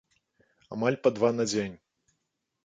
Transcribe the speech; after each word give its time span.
Амаль 0.75 0.97
па 1.03 1.09
два 1.19 1.31
на 1.37 1.47
дзень. 1.51 1.77